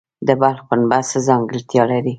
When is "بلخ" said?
0.41-0.59